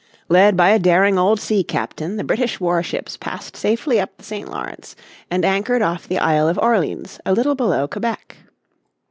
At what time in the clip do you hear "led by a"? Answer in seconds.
0.29-0.79